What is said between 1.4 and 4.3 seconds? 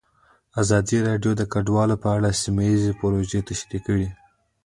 کډوال په اړه سیمه ییزې پروژې تشریح کړې.